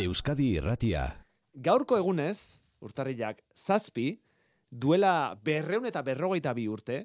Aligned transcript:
Euskadi 0.00 0.54
Irratia. 0.56 1.02
Gaurko 1.52 1.98
egunez, 2.00 2.60
urtarrilak 2.80 3.42
zazpi, 3.52 4.22
duela 4.70 5.36
berreun 5.44 5.88
eta 5.90 6.00
berrogeita 6.06 6.54
bi 6.56 6.66
urte, 6.72 7.00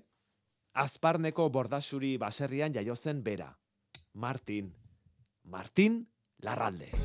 azparneko 0.85 1.49
bordasuri 1.49 2.15
baserrian 2.21 2.75
jaiozen 2.75 3.23
bera. 3.23 3.51
Martin. 4.13 4.71
Martin 5.43 6.05
Larralde. 6.39 7.04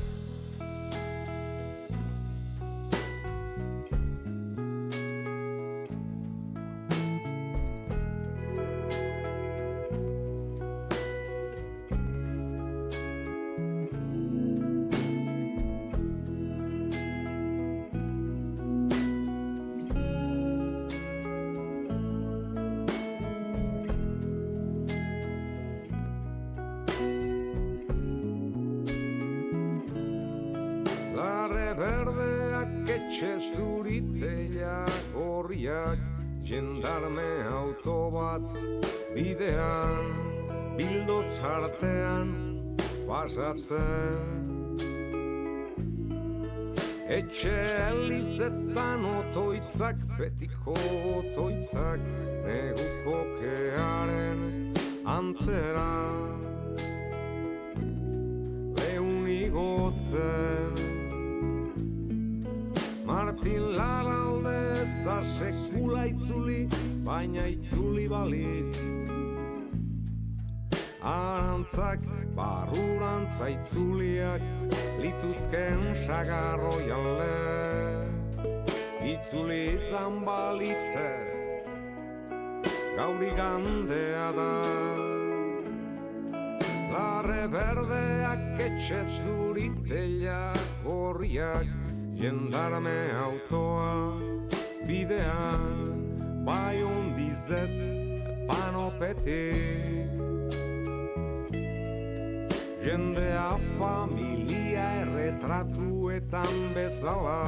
Berdeak 31.81 32.89
etxe 32.95 33.31
zuriteak 33.53 35.05
horriak 35.17 35.99
Jendarme 36.45 37.31
auto 37.49 37.97
bat 38.13 38.43
bidean 39.15 40.05
Bildo 40.77 41.17
txartean 41.35 42.29
pasatzen. 43.07 44.29
Etxe 47.17 47.57
elizetan 47.89 49.01
otoitzak 49.11 49.97
betiko 50.19 50.77
otoitzak 51.15 51.99
Neguko 52.45 53.17
kearen 53.39 54.39
antzera. 55.17 55.91
Leunigotzen 58.79 60.80
Martin 63.11 63.75
Larralde 63.75 64.71
ez 64.71 64.91
da 65.03 65.17
sekula 65.37 66.05
itzuli, 66.07 66.61
baina 67.03 67.43
itzuli 67.51 68.05
balitz. 68.07 68.79
Arantzak 71.03 72.05
barurantza 72.37 73.49
itzuliak, 73.51 74.45
lituzken 75.03 75.83
sagarro 76.05 76.71
jale. 76.87 78.07
Itzuli 79.11 79.59
izan 79.75 80.23
balitze, 80.23 81.11
gauri 82.95 83.35
gandea 83.35 84.31
da. 84.39 84.49
Larre 86.95 87.43
berdeak 87.59 88.67
etxe 88.69 89.03
zuriteak 89.19 90.67
gorriak, 90.87 91.90
jendarme 92.21 93.09
autoa 93.17 94.13
bidean 94.85 96.45
bai 96.45 96.83
ondizet 96.83 97.71
panopetik. 98.47 100.09
Jendea 102.85 103.57
familia 103.77 104.85
erretratuetan 105.01 106.73
bezala 106.73 107.41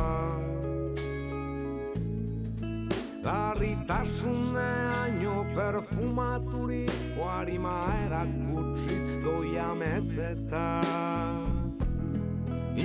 Larritasuneaino 3.23 5.45
perfumaturiko 5.55 7.23
harima 7.29 7.77
erakutsiz 8.05 9.07
doia 9.25 9.73
mezeta 9.73 10.67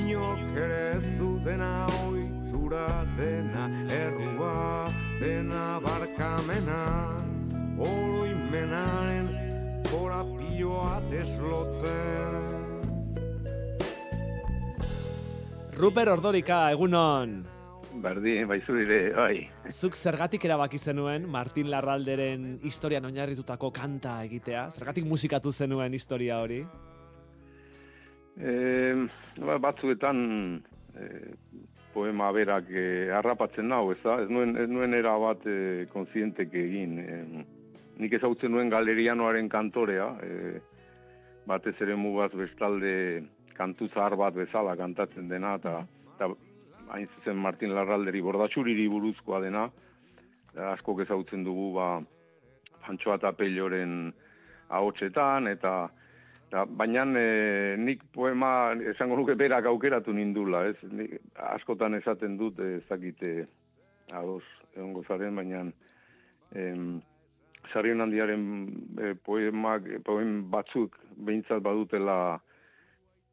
Inork 0.09 0.57
ere 0.57 0.77
ez 0.97 1.05
du 1.19 1.35
dena 1.45 1.85
oitura 2.07 3.05
dena 3.19 3.67
errua 3.93 4.89
dena 5.21 5.65
barkamena 5.85 6.79
oroimenaren 7.77 9.29
korapioa 9.91 10.95
deslotzen 11.11 12.49
Ruper 15.77 16.09
Ordorika, 16.17 16.65
egunon. 16.73 17.45
Berdin, 18.01 18.49
baizurire, 18.49 19.13
bai. 19.13 19.45
Zuk 19.69 19.95
zergatik 19.95 20.49
erabaki 20.49 20.81
zenuen 20.81 21.29
Martin 21.29 21.69
Larralderen 21.71 22.55
historian 22.65 23.05
oinarritutako 23.05 23.71
kanta 23.77 24.23
egitea? 24.25 24.71
Zergatik 24.73 25.05
musikatu 25.05 25.53
zenuen 25.53 25.93
historia 25.93 26.41
hori? 26.41 26.65
E, 28.39 29.09
batzuetan 29.59 30.19
e, 30.95 31.07
poema 31.93 32.31
berak 32.33 32.71
e, 32.71 33.11
harrapatzen 33.11 33.67
nau, 33.69 33.91
ez 33.93 33.99
da? 34.05 34.21
Ez 34.23 34.29
nuen, 34.31 34.55
ez 34.57 34.69
nuen 34.71 34.95
era 34.95 35.17
bat 35.19 35.43
e, 35.47 35.87
konzientek 35.93 36.55
egin. 36.55 36.99
E, 37.03 37.19
nik 37.99 38.15
ezautzen 38.15 38.55
nuen 38.55 38.71
galerianoaren 38.71 39.49
kantorea, 39.51 40.13
e, 40.23 40.61
batez 41.49 41.75
ere 41.83 41.97
mugaz 41.99 42.31
bestalde 42.37 43.25
kantu 43.59 43.89
zahar 43.91 44.15
bat 44.21 44.37
bezala 44.39 44.77
kantatzen 44.79 45.27
dena, 45.29 45.57
eta 45.59 46.29
hain 46.95 47.09
zuzen 47.17 47.37
Martin 47.43 47.75
Larralderi 47.75 48.23
bordatxuriri 48.23 48.87
buruzkoa 48.89 49.41
dena, 49.43 49.67
asko 50.73 50.95
ezautzen 51.03 51.43
dugu 51.45 51.73
ba, 51.75 51.89
Pantsoa 52.87 53.19
eta 53.19 53.33
Pelloren 53.37 54.13
ahotsetan, 54.73 55.51
eta 55.51 55.89
Da, 56.49 56.65
baina 56.65 57.05
e, 57.21 57.77
nik 57.77 58.07
poema 58.15 58.73
esango 58.95 59.19
nuke 59.19 59.35
berak 59.37 59.67
aukeratu 59.69 60.15
nindula, 60.17 60.65
ez? 60.71 60.77
Nik, 60.89 61.19
askotan 61.51 61.99
esaten 61.99 62.39
dut 62.41 62.61
ez 62.65 62.81
dakite 62.89 63.33
ados 64.17 64.45
egongo 64.75 65.05
zaren, 65.05 65.37
baina 65.37 65.67
em, 66.57 67.01
Sarion 67.69 68.01
handiaren 68.01 68.45
e, 68.97 69.13
poemak, 69.29 69.91
poem 70.07 70.39
batzuk 70.49 70.97
behintzat 71.27 71.61
badutela 71.61 72.39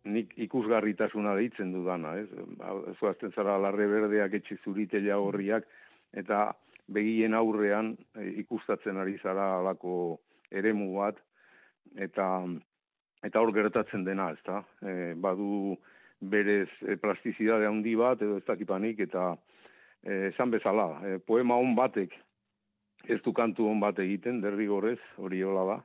nik 0.05 0.33
ikusgarritasuna 0.45 1.37
deitzen 1.39 1.71
dudana, 1.71 2.17
ez? 2.19 2.27
Zoazten 2.99 3.31
zara 3.31 3.55
larre 3.61 3.87
berdeak 3.89 4.35
etxe 4.41 4.59
zuritela 4.63 5.21
horriak, 5.23 5.63
eta 6.13 6.49
begien 6.91 7.33
aurrean 7.33 7.95
e, 8.13 8.27
ikustatzen 8.43 8.99
ari 8.99 9.15
zara 9.23 9.53
alako 9.61 10.19
eremu 10.51 10.91
bat, 10.99 11.23
eta 11.95 12.27
eta 13.25 13.41
hor 13.41 13.51
gertatzen 13.55 14.05
dena, 14.05 14.29
ezta? 14.35 14.61
E, 14.81 15.13
badu 15.17 15.75
berez 16.21 16.69
e, 16.85 16.95
plastizidade 17.01 17.67
handi 17.67 17.95
bat 17.99 18.21
edo 18.21 18.37
ez 18.39 18.45
dakipanik 18.47 19.01
eta 19.07 19.33
e, 20.03 20.29
esan 20.31 20.53
bezala, 20.53 20.87
e, 21.03 21.17
poema 21.19 21.57
on 21.57 21.75
batek 21.75 22.13
ez 23.09 23.19
du 23.25 23.33
kantu 23.33 23.67
on 23.69 23.81
bat 23.81 23.99
egiten, 24.01 24.39
derrigorrez, 24.41 24.99
hori 25.21 25.43
hola 25.45 25.65
da. 25.69 25.77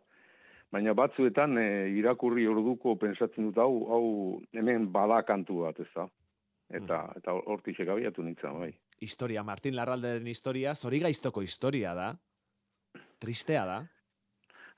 Baina 0.71 0.95
batzuetan 0.95 1.59
e, 1.59 1.67
irakurri 1.99 2.47
orduko 2.49 2.95
pensatzen 3.01 3.49
dut 3.49 3.59
hau, 3.59 3.73
hau 3.91 4.05
hemen 4.57 4.87
bada 4.93 5.23
kantu 5.27 5.65
bat, 5.67 5.81
ezta? 5.81 6.07
Eta 6.71 7.03
Mm. 7.03 7.19
eta 7.19 7.33
hortik 7.51 7.81
abiatu 7.81 8.23
nintzen, 8.23 8.59
bai. 8.61 8.73
Historia, 9.01 9.43
Martin 9.43 9.75
Larralderen 9.75 10.27
historia, 10.27 10.75
zori 10.75 11.01
gaiztoko 11.01 11.43
historia 11.43 11.95
da. 11.95 12.13
Tristea 13.19 13.65
da. 13.67 13.81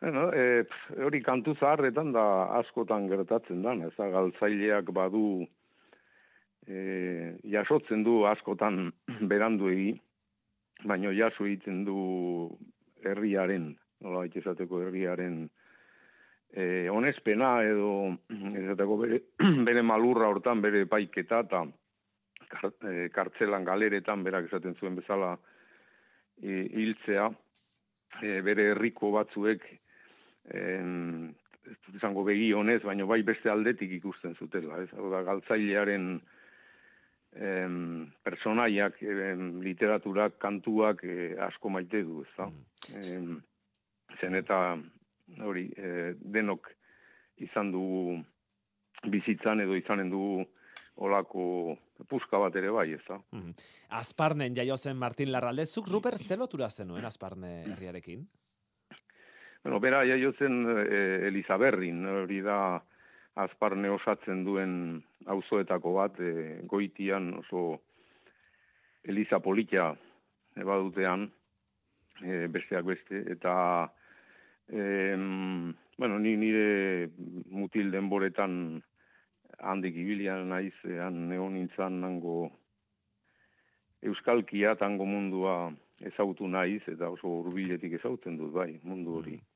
Bueno, 0.03 0.33
e, 0.35 0.65
hori 1.07 1.21
kantu 1.23 1.53
zaharretan 1.61 2.09
da 2.11 2.23
askotan 2.59 3.05
gertatzen 3.07 3.61
da, 3.63 3.77
ez 3.87 3.93
da, 3.95 4.09
galtzaileak 4.11 4.89
badu 4.91 5.45
e, 6.67 6.79
jasotzen 7.47 8.03
du 8.03 8.25
askotan 8.27 8.89
berandu 9.31 9.69
egi, 9.71 9.93
baino 10.91 11.13
jaso 11.15 11.47
egiten 11.47 11.85
du 11.87 11.99
herriaren, 13.07 13.69
nola 14.03 14.25
esateko 14.27 14.81
herriaren 14.83 15.37
e, 16.51 16.89
onespena 16.91 17.53
edo 17.63 17.93
esateko 18.65 18.97
bere, 19.05 19.21
bere 19.69 19.85
malurra 19.87 20.33
hortan 20.35 20.65
bere 20.67 20.83
paiketa 20.91 21.45
eta 21.47 21.63
e, 22.91 23.07
kartzelan 23.15 23.71
galeretan 23.71 24.27
berak 24.27 24.51
esaten 24.51 24.75
zuen 24.83 24.99
bezala 24.99 25.37
e, 26.43 26.59
hiltzea 26.75 27.31
e, 28.19 28.41
bere 28.51 28.73
herriko 28.73 29.15
batzuek 29.15 29.71
en, 30.51 31.35
ez 31.67 31.77
dut 31.87 31.97
izango 31.97 32.25
begi 32.27 32.53
honez, 32.53 32.81
baina 32.83 33.07
bai 33.07 33.23
beste 33.23 33.51
aldetik 33.51 33.93
ikusten 33.99 34.35
zutela, 34.35 34.81
ez? 34.83 34.91
Hau 34.97 35.11
da, 35.13 35.23
galtzailearen 35.27 36.09
em, 37.37 37.77
personaiak, 38.25 38.99
em, 39.03 39.61
literaturak, 39.65 40.39
kantuak 40.43 41.05
eh, 41.05 41.35
asko 41.47 41.71
maite 41.71 42.03
du, 42.07 42.25
ez 42.27 42.35
da? 42.37 42.51
Em, 42.99 43.37
zen 44.21 44.37
eta 44.37 44.59
hori, 45.47 45.69
eh, 45.77 46.13
denok 46.19 46.69
izan 47.43 47.73
dugu 47.73 48.19
bizitzan 49.11 49.63
edo 49.65 49.75
izanen 49.79 50.11
dugu 50.11 50.45
olako 51.03 51.77
puska 52.11 52.39
bat 52.39 52.57
ere 52.59 52.71
bai, 52.75 52.93
ez 52.93 53.03
da. 53.09 53.19
Mhm. 53.33 53.55
Azparnen 53.99 54.55
jaio 54.57 54.77
zen 54.77 54.97
Martin 54.97 55.33
Larralde, 55.33 55.67
zuk 55.67 55.89
Ruper 55.89 56.19
zelotura 56.19 56.69
zenuen 56.71 57.05
Azparne 57.05 57.63
herriarekin? 57.73 58.27
Bueno, 59.63 59.79
bera 59.79 60.01
jaio 60.03 60.33
zen 60.35 60.65
e, 60.67 61.29
Elizaberrin, 61.29 62.03
hori 62.11 62.41
da 62.43 62.83
azparne 63.39 63.93
osatzen 63.95 64.41
duen 64.43 64.73
auzoetako 65.31 65.93
bat, 65.95 66.19
e, 66.19 66.59
goitian 66.67 67.29
oso 67.39 67.79
Eliza 69.07 69.39
Politia 69.39 69.93
ebadutean, 70.59 71.29
e, 72.27 72.49
besteak 72.51 72.89
beste, 72.91 73.23
eta 73.37 73.55
e, 74.67 74.83
bueno, 75.97 76.19
ni 76.19 76.35
nire 76.43 77.13
mutil 77.55 77.95
denboretan 77.95 78.83
handik 79.63 79.95
ibilian 79.95 80.51
naiz, 80.51 80.75
han 80.83 81.29
neon 81.31 81.55
nintzen 81.55 82.03
nango 82.03 82.51
euskalkia 84.03 84.75
tango 84.75 85.07
mundua 85.07 85.71
ezautu 86.03 86.51
naiz, 86.51 86.83
eta 86.91 87.15
oso 87.15 87.39
urbiletik 87.45 87.95
ezautzen 88.03 88.43
dut, 88.43 88.51
bai, 88.59 88.73
mundu 88.83 89.21
hori. 89.23 89.39
Mm. 89.39 89.52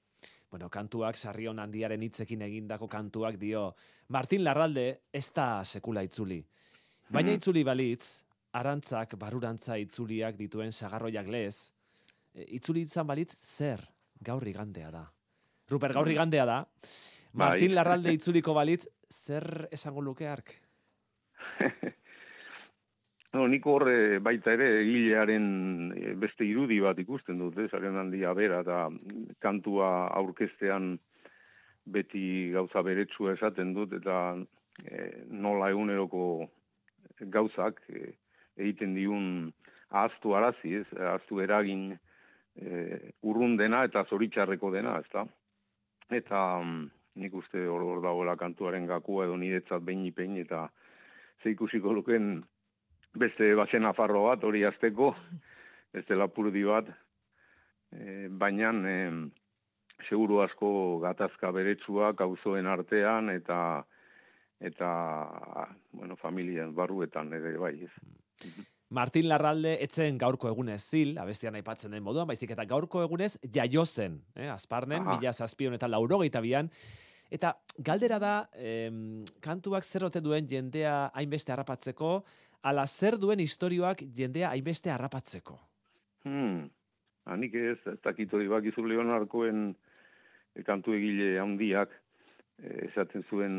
Bueno, 0.50 0.68
kantuak, 0.70 1.16
sarrion 1.18 1.58
handiaren 1.58 2.02
hitzekin 2.06 2.42
egindako 2.46 2.88
kantuak 2.88 3.36
dio, 3.40 3.74
Martin 4.08 4.44
Larralde 4.44 5.02
ez 5.12 5.32
da 5.34 5.64
sekula 5.64 6.02
itzuli. 6.06 6.38
Baina 7.10 7.30
Mhm. 7.30 7.36
itzuli 7.40 7.64
balitz, 7.64 8.22
arantzak, 8.52 9.16
barurantza 9.18 9.76
itzuliak 9.78 10.36
dituen 10.36 10.72
sagarroiak 10.72 11.26
lez, 11.26 11.72
e, 12.34 12.44
itzuli 12.56 12.82
izan 12.82 13.06
balitz, 13.06 13.36
zer 13.42 13.80
gaur 14.20 14.46
igandea 14.48 14.90
da. 14.90 15.12
Ruper, 15.68 15.92
gaur 15.92 16.08
igandea 16.08 16.44
da. 16.46 16.60
Bai. 17.32 17.48
Martin 17.48 17.74
Larralde 17.74 18.12
itzuliko 18.18 18.54
balitz, 18.54 18.86
zer 19.12 19.68
esango 19.72 20.00
luke 20.00 20.26
ark? 20.28 20.54
No, 23.36 23.44
nik 23.52 23.66
horre 23.68 24.18
baita 24.24 24.54
ere 24.56 24.66
egilearen 24.80 25.46
eh, 25.92 26.12
beste 26.16 26.46
irudi 26.46 26.78
bat 26.80 26.96
ikusten 27.02 27.36
dut, 27.42 27.58
ez, 27.60 27.68
haren 27.76 27.98
handia 28.00 28.32
bera, 28.38 28.62
eta 28.64 28.86
kantua 29.44 29.90
aurkestean 30.16 30.94
beti 31.96 32.22
gauza 32.54 32.80
beretsua 32.86 33.34
esaten 33.36 33.74
dut, 33.76 33.92
eta 33.98 34.16
eh, 34.86 35.26
nola 35.28 35.68
eguneroko 35.74 36.22
gauzak 37.36 37.82
eh, 37.92 38.14
egiten 38.56 38.96
diun 38.96 39.28
ahaztu 39.90 40.32
arazi, 40.38 40.78
ez, 40.80 40.88
ahaztu 40.96 41.44
eragin 41.44 41.90
eh, 41.92 43.12
urrun 43.20 43.60
dena 43.60 43.84
eta 43.84 44.06
zoritxarreko 44.08 44.72
dena, 44.72 44.96
ez 45.04 45.12
da? 45.12 45.26
Eta 46.22 46.42
mm, 46.62 46.82
nik 47.20 47.36
uste 47.36 47.68
hor, 47.68 47.84
hor 47.84 48.04
dagoela 48.08 48.40
kantuaren 48.40 48.88
gakua 48.88 49.28
edo 49.28 49.36
niretzat 49.36 49.84
behin 49.84 50.08
ipein, 50.08 50.40
eta 50.40 50.70
ze 51.42 51.52
ikusiko 51.52 51.92
luken 51.92 52.38
beste 53.18 53.54
bazen 53.54 53.84
afarro 53.88 54.26
bat 54.28 54.44
hori 54.44 54.64
azteko, 54.64 55.14
beste 55.94 56.16
lapurdi 56.16 56.62
bat, 56.66 56.88
e, 57.92 58.28
baina 58.28 58.72
e, 58.90 58.96
seguru 60.08 60.42
asko 60.44 60.70
gatazka 61.02 61.50
beretsuak 61.56 62.20
auzoen 62.20 62.66
artean 62.66 63.30
eta 63.32 63.58
eta 64.60 64.88
bueno, 65.92 66.16
familien 66.16 66.72
barruetan 66.74 67.32
ere 67.36 67.56
bai, 67.60 67.74
ez. 67.84 68.54
Martin 68.96 69.26
Larralde 69.28 69.74
etzen 69.82 70.16
gaurko 70.18 70.48
egunez 70.48 70.80
zil, 70.84 71.16
abestian 71.18 71.56
aipatzen 71.58 71.92
den 71.92 72.04
moduan, 72.06 72.28
baizik 72.28 72.52
eta 72.54 72.64
gaurko 72.68 73.02
egunez 73.02 73.34
jaio 73.52 73.84
zen, 73.84 74.20
eh, 74.36 74.48
azparnen, 74.52 75.02
Aha. 75.02 75.16
mila 75.16 75.32
zazpion 75.32 75.74
eta 75.74 75.88
laurogeita 75.90 76.40
bian, 76.40 76.70
eta 77.30 77.56
galdera 77.78 78.18
da, 78.22 78.34
em, 78.54 79.24
kantuak 79.42 79.84
zer 79.84 80.06
ote 80.06 80.22
duen 80.22 80.46
jendea 80.48 81.10
hainbeste 81.14 81.52
harrapatzeko, 81.52 82.24
ala 82.62 82.86
zer 82.86 83.18
duen 83.20 83.40
istorioak 83.40 84.02
jendea 84.16 84.50
hainbeste 84.50 84.90
harrapatzeko. 84.90 85.58
Hmm. 86.24 86.66
Hanik 87.26 87.54
ez, 87.54 87.78
ez 87.90 87.98
dakit 88.04 88.32
hori 88.34 88.48
bakizu 88.48 88.84
Leonarkoen 88.86 89.68
e, 90.54 90.62
kantu 90.66 90.94
egile 90.94 91.40
handiak, 91.42 91.90
e, 92.62 92.86
esaten 92.88 93.24
zuen 93.30 93.56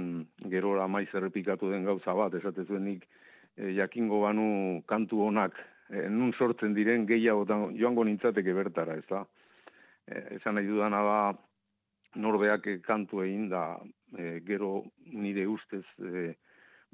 gerora 0.51 0.87
maiz 0.87 1.09
errepikatu 1.13 1.71
den 1.71 1.87
gauza 1.87 2.15
bat, 2.15 2.35
esaten 2.39 2.67
zuen 2.67 2.85
nik 2.87 3.03
e, 3.57 3.73
jakingo 3.75 4.21
banu 4.23 4.47
kantu 4.87 5.25
honak, 5.27 5.59
e, 5.89 6.07
nun 6.09 6.31
sortzen 6.33 6.75
diren 6.77 7.05
gehiagotan 7.09 7.75
joango 7.79 8.07
nintzateke 8.07 8.55
bertara, 8.55 8.95
ez 8.95 9.07
da? 9.09 9.25
E, 10.07 10.23
esan 10.39 10.55
nahi 10.55 10.71
dudana 10.71 11.03
da, 11.03 11.19
norbeak 12.15 12.69
kantu 12.85 13.21
egin 13.25 13.49
da, 13.51 13.63
e, 14.15 14.39
gero 14.47 14.85
nire 15.11 15.47
ustez 15.47 15.83
e, 15.99 16.29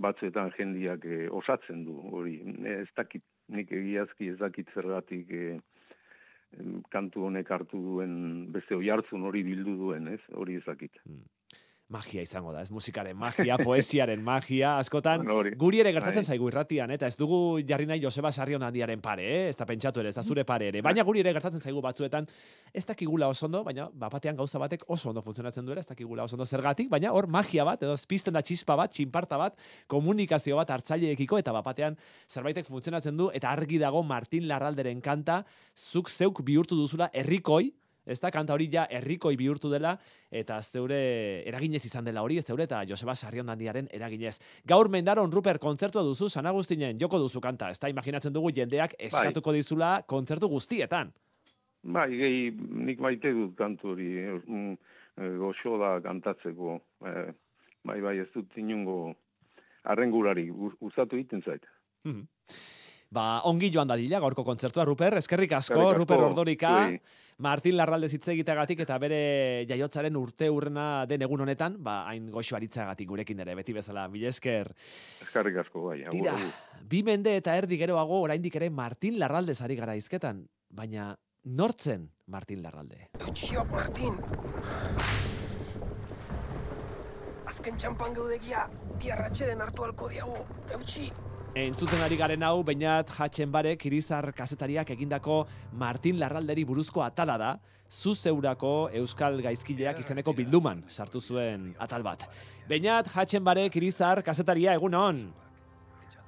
batzuetan 0.03 0.51
jendiak 0.57 1.05
e, 1.05 1.19
osatzen 1.41 1.85
du, 1.87 1.97
hori, 2.17 2.39
ez 2.69 2.89
dakit, 2.97 3.23
nik 3.53 3.71
egiazki 3.71 4.33
ez 4.33 4.37
dakit 4.41 4.69
zergatik 4.75 5.31
e, 5.31 5.45
kantu 6.93 7.27
honek 7.27 7.49
hartu 7.49 7.79
duen 7.81 8.17
beste 8.53 8.75
oi 8.77 8.89
hartzun 8.93 9.25
hori 9.29 9.43
bildu 9.47 9.77
duen, 9.79 10.11
ez? 10.13 10.21
Hori 10.37 10.59
ez 10.59 10.65
dakit. 10.67 10.99
Magia 11.93 12.23
izango 12.25 12.53
da, 12.53 12.63
ez 12.65 12.71
musikaren 12.73 13.17
magia, 13.25 13.57
poesiaren 13.61 14.21
magia, 14.23 14.77
askotan, 14.81 15.25
guri 15.59 15.81
ere 15.83 15.91
gertatzen 15.93 16.23
Bai. 16.23 16.35
zaigu 16.35 16.49
irratian, 16.49 16.91
eta 16.95 17.09
ez 17.09 17.17
dugu 17.19 17.59
jarri 17.69 17.85
nahi 17.89 18.01
Joseba 18.01 18.31
Sarrion 18.31 18.65
handiaren 18.65 19.01
pare, 19.03 19.27
eh? 19.29 19.43
ez 19.51 19.57
da 19.59 19.67
pentsatu 19.69 20.01
ere, 20.01 20.13
ez 20.13 20.17
da 20.17 20.23
zure 20.23 20.45
pare 20.47 20.71
ere, 20.71 20.81
baina 20.85 21.05
guri 21.05 21.21
ere 21.21 21.33
gertatzen 21.35 21.61
zaigu 21.61 21.83
batzuetan, 21.85 22.27
ez 22.73 22.85
dakigula 22.89 23.29
oso 23.29 23.45
ondo, 23.45 23.63
baina 23.67 23.89
bapatean 24.05 24.39
gauza 24.39 24.61
batek 24.63 24.87
oso 24.87 25.11
ondo 25.11 25.21
funtzionatzen 25.25 25.65
duela, 25.65 25.83
ez 25.85 25.89
dakigula 25.89 26.25
oso 26.25 26.37
ondo 26.39 26.47
zergatik, 26.49 26.89
baina 26.89 27.13
hor 27.13 27.27
magia 27.27 27.67
bat, 27.67 27.83
edo 27.85 27.95
pizten 28.09 28.33
da 28.33 28.41
txispa 28.41 28.77
bat, 28.79 28.93
txinparta 28.95 29.37
bat, 29.37 29.59
komunikazio 29.91 30.57
bat 30.57 30.73
hartzaileekiko, 30.73 31.37
eta 31.43 31.53
bapatean 31.53 31.99
zerbaitek 32.29 32.67
funtzionatzen 32.69 33.17
du, 33.17 33.29
eta 33.33 33.53
argi 33.53 33.77
dago 33.81 34.03
Martin 34.03 34.49
Larralderen 34.49 35.01
kanta, 35.01 35.43
zuk 35.77 36.09
zeuk 36.09 36.41
bihurtu 36.45 36.79
duzula 36.79 37.11
herrikoi, 37.13 37.71
ez 38.05 38.19
da, 38.19 38.31
kanta 38.31 38.53
hori 38.53 38.69
ja 38.71 38.85
herrikoi 38.89 39.35
bihurtu 39.37 39.69
dela, 39.71 39.97
eta 40.31 40.61
zeure 40.61 41.43
eraginez 41.47 41.85
izan 41.85 42.03
dela 42.05 42.21
hori, 42.21 42.41
zeure 42.41 42.63
eta 42.63 42.83
Joseba 42.85 43.15
Sarriondandiaren 43.15 43.87
eraginez. 43.91 44.39
Gaur 44.65 44.89
mendaron 44.89 45.31
Ruper 45.31 45.59
kontzertua 45.59 46.03
duzu, 46.03 46.29
San 46.29 46.45
Agustinen 46.45 46.99
joko 46.99 47.19
duzu 47.19 47.41
kanta, 47.41 47.69
ez 47.69 47.79
da, 47.79 47.89
imaginatzen 47.89 48.33
dugu 48.33 48.51
jendeak 48.51 48.95
eskatuko 48.99 49.51
dizula 49.53 50.01
kontzertu 50.07 50.47
guztietan. 50.49 51.13
Bai, 51.83 52.09
gehi, 52.15 52.51
nik 52.51 52.99
maite 52.99 53.31
dut 53.33 53.55
kantu 53.57 53.89
hori, 53.91 54.09
mm, 54.47 54.73
eh, 55.17 55.29
goxo 55.37 55.77
da 55.77 55.99
kantatzeko. 56.01 56.79
Eh, 57.05 57.33
bai, 57.83 57.99
bai, 58.01 58.17
ez 58.19 58.29
dut 58.33 58.55
inungo 58.57 59.15
arrengurari, 59.83 60.49
gu- 60.49 60.75
gustatu 60.79 61.15
egiten 61.17 61.41
zait. 61.43 61.65
Mhm. 62.05 62.27
Ba, 63.13 63.43
ongi 63.45 63.69
joan 63.69 63.89
dadila 63.89 64.17
gaurko 64.23 64.41
kontzertua, 64.45 64.85
Ruper, 64.89 65.19
eskerrik 65.19 65.51
asko, 65.53 65.75
Eskerrik 65.75 65.89
asko, 65.91 65.99
Ruper 65.99 66.23
Ordorika, 66.25 66.71
zuei. 66.87 67.01
Martin 67.45 67.75
Larralde 67.77 68.07
hitz 68.09 68.25
egiteagatik 68.33 68.79
eta 68.85 68.97
bere 69.01 69.19
jaiotzaren 69.69 70.15
urte 70.17 70.47
urrena 70.49 71.05
den 71.09 71.21
egun 71.25 71.43
honetan, 71.45 71.75
ba, 71.83 71.99
hain 72.09 72.31
goxo 72.33 72.57
aritzagatik 72.57 73.09
gurekin 73.09 73.43
ere, 73.45 73.53
beti 73.59 73.75
bezala, 73.75 74.07
mila 74.09 74.31
esker. 74.31 74.71
Eskarrik 75.25 75.59
asko, 75.61 75.83
bai. 75.89 75.99
Tira, 76.09 76.33
bi 76.89 77.03
mende 77.05 77.35
eta 77.37 77.57
erdi 77.59 77.77
geroago 77.81 78.21
oraindik 78.25 78.57
ere 78.57 78.71
Martin 78.73 79.19
Larralde 79.21 79.53
ari 79.61 79.77
gara 79.77 79.95
izketan, 79.99 80.41
baina 80.69 81.11
nortzen 81.43 82.07
Martin 82.33 82.63
Larralde? 82.63 83.09
Eutxiok, 83.19 83.69
Martin! 83.73 84.17
Azken 87.45 87.77
txampan 87.77 88.17
geudegia, 88.17 88.65
biarratxeren 88.97 89.61
hartu 89.61 89.85
alko 89.85 90.09
diago, 90.09 90.47
eutxi! 90.79 91.11
Entzuten 91.53 92.01
ari 92.01 92.15
garen 92.17 92.41
hau, 92.41 92.63
bainat 92.65 93.11
Hatxen 93.13 93.51
barek 93.53 93.83
irizar 93.85 94.31
kazetariak 94.33 94.89
egindako 94.95 95.43
Martin 95.77 96.17
Larralderi 96.17 96.63
buruzko 96.65 97.03
atala 97.05 97.35
da, 97.37 97.49
zu 97.85 98.15
zeurako 98.15 98.89
Euskal 98.97 99.37
Gaizkileak 99.45 99.99
izeneko 100.01 100.33
bilduman 100.33 100.81
sartu 100.89 101.21
zuen 101.21 101.75
atal 101.77 102.01
bat. 102.01 102.25
Bainat 102.65 103.11
Hatxen 103.13 103.45
barek 103.45 103.77
irizar 103.77 104.23
kazetaria 104.25 104.73
egun 104.73 104.97
on. 104.97 105.21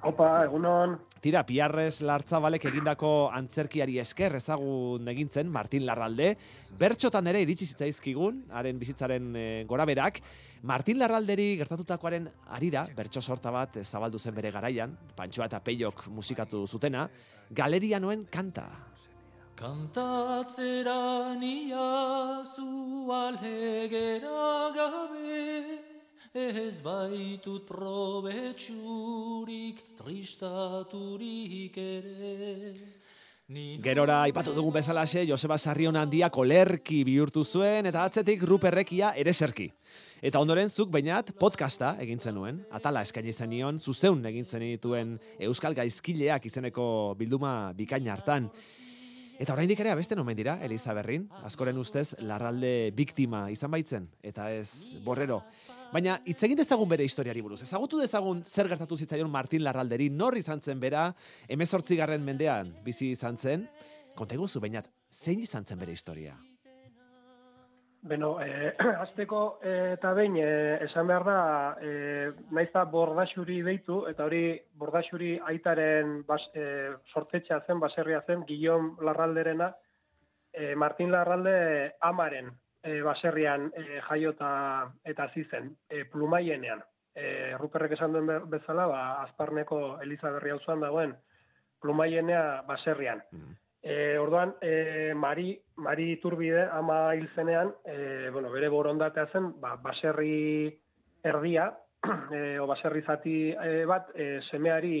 Opa, 0.06 0.44
egunon. 0.44 0.92
Tira, 1.18 1.40
Piarrez 1.42 1.98
Lartzabalek 2.06 2.68
egindako 2.70 3.08
antzerkiari 3.34 3.96
esker 3.98 4.36
ezagun 4.38 5.08
egintzen 5.10 5.48
Martin 5.50 5.82
Larralde. 5.88 6.28
Bertxotan 6.78 7.26
ere 7.32 7.40
iritsi 7.42 7.66
zitzaizkigun, 7.66 8.44
haren 8.54 8.78
bizitzaren 8.78 9.32
e, 9.34 9.46
goraberak. 9.66 10.20
Martin 10.70 11.00
Larralderi 11.02 11.56
gertatutakoaren 11.58 12.28
arira, 12.54 12.84
bertso 12.94 13.20
sorta 13.22 13.50
bat 13.50 13.80
eh, 13.80 13.84
zabaldu 13.84 14.18
zen 14.18 14.34
bere 14.36 14.52
garaian, 14.54 14.94
Pantxoa 15.16 15.50
eta 15.50 15.58
Peiok 15.66 16.06
musikatu 16.14 16.62
zutena, 16.66 17.08
galerianoen 17.50 18.26
kanta. 18.30 18.68
Kantatzeran 19.56 21.42
iazu 21.42 23.10
alhegera 23.10 24.70
gabe, 24.76 25.85
ez 26.36 26.84
baitut 26.84 27.64
probetxurik 27.64 29.78
tristaturik 29.96 31.72
ere. 31.80 32.76
Gerora 33.80 34.20
aipatu 34.26 34.52
dugun 34.52 34.74
bezalaxe, 34.74 35.22
Joseba 35.24 35.56
Sarrion 35.56 35.96
handia 35.96 36.28
kolerki 36.34 37.04
bihurtu 37.06 37.44
zuen, 37.44 37.86
eta 37.86 38.04
atzetik 38.04 38.42
Ruperrekia 38.42 39.14
ere 39.16 39.32
zerki. 39.32 39.72
Eta 40.20 40.40
ondoren 40.42 40.68
zuk 40.68 40.90
bainat 40.90 41.30
podcasta 41.38 41.96
egin 42.02 42.20
zenuen, 42.20 42.66
atala 42.74 43.02
eskaini 43.06 43.32
zenion, 43.32 43.78
zuzeun 43.78 44.26
egin 44.26 44.44
zenituen 44.44 45.18
Euskal 45.38 45.74
Gaizkileak 45.78 46.46
izeneko 46.50 47.14
bilduma 47.16 47.72
bikaina 47.76 48.12
hartan. 48.16 48.50
Eta 49.36 49.52
oraindik 49.52 49.80
ere 49.82 49.90
abesten 49.92 50.18
omen 50.22 50.36
dira, 50.38 50.54
Eliza 50.64 50.94
Berrin, 50.96 51.26
askoren 51.44 51.76
ustez 51.76 52.14
larralde 52.24 52.90
biktima 52.96 53.42
izan 53.52 53.70
baitzen, 53.74 54.06
eta 54.24 54.46
ez 54.48 54.96
borrero. 55.04 55.42
Baina 55.92 56.16
hitz 56.24 56.38
egin 56.48 56.56
dezagun 56.56 56.88
bere 56.88 57.04
historiari 57.04 57.44
buruz. 57.44 57.60
Ezagutu 57.66 58.00
dezagun 58.00 58.40
zer 58.48 58.70
gertatu 58.72 58.96
zitzaion 58.96 59.30
Martin 59.30 59.64
Larralderi, 59.66 60.08
nor 60.08 60.38
izan 60.40 60.64
zen 60.64 60.80
bera, 60.80 61.10
emezortzigarren 61.52 62.24
mendean 62.24 62.72
bizi 62.84 63.12
izan 63.12 63.36
zen. 63.36 63.68
Konta 64.16 64.38
eguzu, 64.38 64.62
bainat, 64.64 64.88
zein 65.12 65.44
izan 65.44 65.68
zen 65.68 65.84
bere 65.84 65.92
historia? 65.92 66.38
Beno, 68.06 68.36
eh, 68.40 68.74
azteko 69.04 69.58
eh, 69.62 69.94
eta 69.96 70.12
behin 70.14 70.36
eh, 70.38 70.78
esan 70.86 71.08
behar 71.10 71.24
da, 71.26 71.38
eh, 71.82 72.28
naiz 72.54 72.68
da 72.72 72.84
bordaxuri 72.90 73.60
deitu, 73.66 74.04
eta 74.10 74.24
hori 74.28 74.60
bordaxuri 74.78 75.32
aitaren 75.50 76.20
bas, 76.28 76.42
eh, 76.54 76.92
sortetxea 77.12 77.60
zen, 77.66 77.80
baserria 77.82 78.22
zen, 78.26 78.44
Guillaume 78.46 78.94
Larralderena, 79.02 79.72
eh, 80.52 80.74
Martin 80.76 81.10
Larralde 81.12 81.96
amaren 82.00 82.52
eh, 82.86 83.00
baserrian 83.02 83.72
eh, 83.74 84.00
jaiota 84.08 84.92
eta 85.04 85.28
zizen, 85.34 85.72
eh, 85.90 86.04
plumaienean. 86.12 86.84
Eh, 87.16 87.54
Ruperrek 87.58 87.96
esan 87.96 88.12
duen 88.12 88.26
be- 88.28 88.42
bezala, 88.58 88.86
ba, 88.86 89.04
azparneko 89.24 89.98
Eliza 90.04 90.30
Berri 90.30 90.50
hau 90.54 90.60
dagoen, 90.80 91.16
plumaienea 91.80 92.62
baserrian. 92.68 93.22
E, 93.82 94.18
orduan, 94.18 94.54
e, 94.60 95.12
Mari, 95.14 95.54
Mari 95.76 96.10
Iturbide 96.16 96.66
ama 96.72 97.14
hil 97.14 97.28
zenean, 97.34 97.74
e, 97.84 98.30
bueno, 98.30 98.50
bere 98.50 98.68
borondatea 98.68 99.28
zen, 99.32 99.52
ba, 99.60 99.76
baserri 99.76 100.72
erdia, 101.22 101.70
e, 102.32 102.58
o 102.58 102.66
baserri 102.66 103.02
zati 103.02 103.36
e, 103.52 103.84
bat, 103.86 104.10
e, 104.14 104.40
semeari 104.50 104.98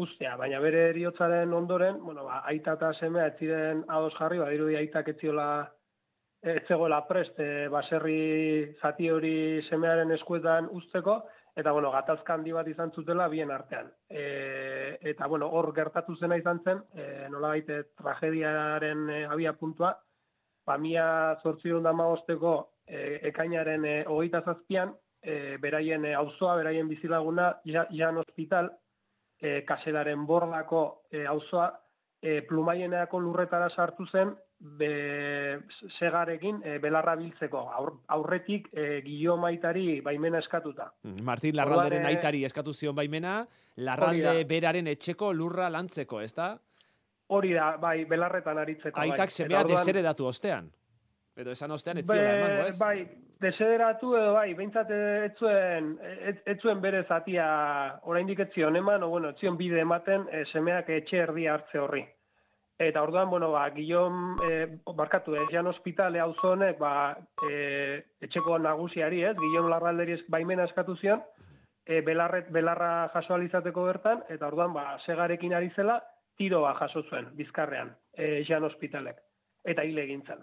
ustea, 0.00 0.36
baina 0.36 0.60
bere 0.60 0.88
eriotzaren 0.90 1.52
ondoren, 1.52 2.00
bueno, 2.04 2.24
ba, 2.24 2.40
aita 2.52 2.76
eta 2.78 2.92
semea 2.94 3.26
ez 3.30 3.36
ziren 3.38 3.84
ados 3.88 4.14
jarri, 4.18 4.40
ba, 4.40 4.48
dirudi 4.52 4.76
aitak 4.78 5.12
etziola 5.14 5.50
ez 6.40 6.62
zegoela 6.68 7.02
prest 7.08 7.38
e, 7.40 7.68
baserri 7.68 8.76
zati 8.80 9.10
hori 9.12 9.60
semearen 9.68 10.12
eskuetan 10.16 10.70
usteko, 10.72 11.20
eta 11.56 11.72
bueno, 11.72 11.90
gatazka 11.90 12.34
handi 12.34 12.52
bat 12.52 12.68
izan 12.68 12.92
zutela 12.92 13.28
bien 13.28 13.50
artean. 13.50 13.90
E, 14.08 14.98
eta 15.12 15.26
bueno, 15.26 15.48
hor 15.48 15.72
gertatu 15.74 16.16
zena 16.16 16.36
izan 16.36 16.62
zen, 16.64 16.82
e, 16.94 17.28
nola 17.30 17.54
baite 17.54 17.82
tragediaren 17.98 19.08
e, 19.10 19.24
abia 19.26 19.52
puntua, 19.58 19.94
ba, 20.66 20.78
mia 20.78 21.36
zortziron 21.42 21.82
da 21.82 21.94
e, 22.86 23.20
ekainaren 23.28 23.84
e, 23.84 24.04
hogeita 24.06 24.42
zazpian, 24.42 24.94
e, 25.22 25.56
beraien 25.58 26.04
e, 26.04 26.14
auzoa, 26.14 26.56
beraien 26.56 26.88
bizilaguna, 26.88 27.56
ja, 27.64 27.86
jan 27.90 28.18
hospital, 28.18 28.70
e, 29.40 29.62
kaselaren 29.64 30.26
bordako 30.26 31.02
e, 31.10 31.26
auzoa, 31.26 31.70
e, 32.22 32.40
plumaieneako 32.42 33.20
lurretara 33.20 33.70
sartu 33.70 34.06
zen, 34.06 34.34
be, 34.60 35.58
segarekin 35.98 36.60
e, 36.64 36.78
belarra 36.78 37.14
biltzeko, 37.16 37.62
Aur, 37.72 37.94
aurretik 38.08 38.68
e, 38.72 39.00
Guillaume 39.02 39.58
baimena 40.04 40.38
eskatuta. 40.38 40.92
Mm, 41.02 41.22
Martin 41.24 41.56
Larralderen 41.56 41.98
Orduan, 42.02 42.12
eh, 42.12 42.16
aitari 42.16 42.44
eskatu 42.44 42.72
zion 42.74 42.94
baimena, 42.94 43.46
Larralde 43.76 44.22
da. 44.22 44.44
beraren 44.48 44.86
etxeko 44.86 45.32
lurra 45.32 45.70
lantzeko, 45.70 46.20
ezta? 46.20 46.58
Hori 47.28 47.52
da, 47.54 47.76
bai, 47.76 48.04
belarretan 48.04 48.58
aritzeko. 48.58 48.96
bai. 48.98 49.10
Aitak 49.10 49.30
Eta 49.30 49.36
semea 49.36 49.60
orduan- 49.62 49.78
deseredatu 49.78 50.26
ostean. 50.26 50.70
Edo 51.36 51.52
esan 51.52 51.70
ostean 51.70 51.98
ez 51.98 52.04
ziola 52.06 52.36
emango, 52.36 52.66
ez? 52.66 52.78
Bai, 52.78 53.08
desederatu 53.40 54.14
edo 54.16 54.32
bai, 54.34 54.52
behintzat 54.54 54.90
eh, 54.90 55.24
ez 55.24 55.36
zuen, 55.38 55.98
ez, 56.02 56.36
ez 56.44 56.58
zuen 56.60 56.80
bere 56.82 57.04
zatia 57.08 57.98
oraindik 58.02 58.40
ez 58.40 58.50
zion 58.52 58.76
eman, 58.76 59.02
o 59.02 59.08
bueno, 59.08 59.30
ez 59.30 59.38
zion 59.40 59.56
bide 59.56 59.80
ematen 59.80 60.26
eh, 60.30 60.44
semeak 60.52 60.88
etxe 60.90 61.16
erdi 61.16 61.46
hartze 61.46 61.78
horri. 61.78 62.04
Eta 62.80 63.02
orduan, 63.02 63.28
bueno, 63.28 63.50
ba, 63.52 63.68
Guillaume, 63.70 64.36
eh, 64.48 64.78
barkatu, 64.96 65.34
eh, 65.36 65.46
Jan 65.52 65.66
Hospitale 65.66 66.18
hau 66.18 66.32
honek, 66.42 66.78
ba, 66.78 67.14
eh, 67.46 68.02
etxeko 68.24 68.58
nagusiari, 68.58 69.22
ez, 69.22 69.34
Guillaume 69.36 69.68
Larralderi 69.68 70.12
ez- 70.12 70.24
baimena 70.28 70.64
eskatu 70.64 70.96
zion, 70.96 71.20
eh, 71.84 72.00
belarret, 72.00 72.48
belarra 72.50 73.10
jaso 73.12 73.34
alizateko 73.34 73.84
bertan, 73.84 74.22
eta 74.30 74.46
orduan, 74.46 74.72
ba, 74.72 74.98
segarekin 75.04 75.52
ari 75.52 75.68
zela, 75.76 76.02
tiroa 76.38 76.72
jaso 76.78 77.02
zuen, 77.02 77.28
bizkarrean, 77.36 77.92
eh, 78.14 78.46
Jan 78.48 78.64
Hospitalek, 78.64 79.20
eta 79.62 79.84
hile 79.84 80.02
egin 80.04 80.24
zen. 80.24 80.40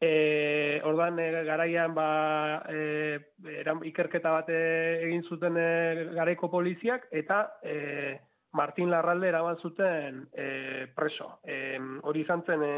E, 0.00 0.80
ordan 0.82 1.16
e, 1.20 1.44
garaian 1.44 1.94
ba, 1.94 2.64
e, 2.68 3.20
eran, 3.60 3.84
ikerketa 3.86 4.32
bat 4.32 4.48
e, 4.50 4.98
egin 5.06 5.22
zuten 5.22 5.56
e, 5.56 6.08
garaiko 6.16 6.50
poliziak 6.50 7.06
eta 7.12 7.52
e, 7.62 8.18
Martin 8.52 8.90
Larralde 8.90 9.28
eraman 9.28 9.56
zuten 9.58 10.26
e, 10.32 10.86
preso. 10.94 11.38
E, 11.44 11.78
hori 12.02 12.22
izan 12.22 12.44
zen 12.46 12.62
e, 12.66 12.72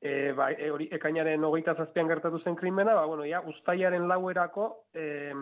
e, 0.00 0.32
ba, 0.36 0.50
e, 0.52 0.70
hori 0.70 0.88
ekainaren 0.92 1.44
hogeita 1.44 1.74
zazpian 1.74 2.08
gertatu 2.08 2.40
zen 2.44 2.56
krimena, 2.56 2.94
ba, 2.94 3.04
bueno, 3.08 3.24
ja, 3.24 3.40
ustaiaren 3.48 4.08
lauerako 4.08 4.68
e, 4.92 5.32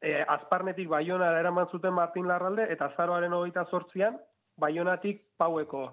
e, 0.00 0.12
azparnetik 0.22 0.88
baionara 0.88 1.40
eraman 1.40 1.68
zuten 1.72 1.94
Martin 1.94 2.28
Larralde 2.28 2.68
eta 2.72 2.92
azaroaren 2.92 3.34
hogeita 3.34 3.66
zortzian 3.70 4.20
baionatik 4.58 5.24
paueko 5.36 5.88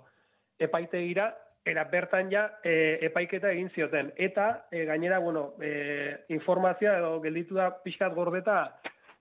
epaitegira 0.59 1.31
era 1.65 1.83
bertan 1.89 2.29
ja 2.29 2.45
e, 2.63 2.99
epaiketa 3.07 3.49
egin 3.49 3.71
zioten. 3.73 4.11
Eta 4.15 4.67
e, 4.71 4.85
gainera, 4.85 5.17
bueno, 5.19 5.53
e, 5.59 6.25
informazioa 6.29 6.99
edo 6.99 7.15
gelditu 7.23 7.57
da 7.57 7.71
pixkat 7.81 8.13
gordeta 8.13 8.59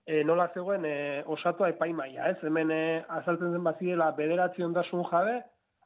e, 0.07 0.23
nola 0.25 0.49
zegoen 0.55 0.85
e, 0.85 0.95
osatua 1.27 1.71
epaimaia, 1.73 2.31
ez? 2.33 2.39
Hemen 2.45 2.71
e, 2.71 2.85
azaltzen 3.19 3.53
zen 3.53 3.65
bazirela 3.65 4.11
bederatzi 4.19 4.65
ondasun 4.65 5.05
jabe, 5.11 5.41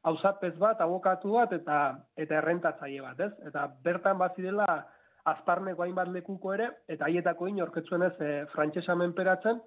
hauzapez 0.09 0.55
bat, 0.59 0.81
abokatu 0.81 1.35
bat 1.37 1.53
eta 1.55 1.79
eta 2.17 2.39
errentatzaile 2.39 3.03
bat, 3.03 3.21
ez? 3.21 3.33
Eta 3.51 3.67
bertan 3.85 4.19
bazirela 4.19 4.67
azparneko 5.29 5.85
hainbat 5.85 6.09
lekuko 6.15 6.55
ere, 6.55 6.71
eta 6.89 7.09
haietako 7.09 7.49
inorketzuen 7.53 8.07
ez 8.09 8.15
e, 8.21 8.31
frantsesa 8.55 8.97
menperatzen, 8.99 9.61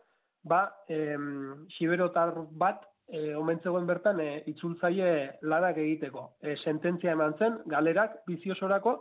ba, 0.43 0.63
em, 0.89 1.67
siberotar 1.77 2.33
bat 2.57 2.87
e, 3.07 3.35
omentzegoen 3.37 3.87
bertan 3.87 4.19
e, 4.23 4.29
itzultzaile 4.51 5.11
lanak 5.43 5.77
egiteko. 5.77 6.31
E, 6.41 6.55
sententzia 6.63 7.13
eman 7.13 7.37
zen, 7.37 7.59
galerak 7.69 8.21
biziosorako, 8.27 8.97